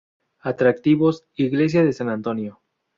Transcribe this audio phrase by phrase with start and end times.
[0.39, 2.63] Atractivos: iglesia de San Antonio.